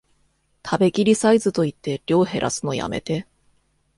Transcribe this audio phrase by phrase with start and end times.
[0.65, 3.27] 食べきりサイズと言って量へらすのやめて